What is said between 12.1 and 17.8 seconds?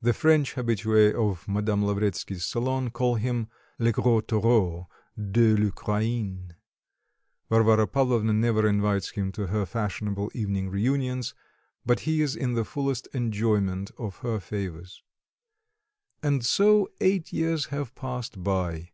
is in the fullest enjoyment of her favours. And so eight years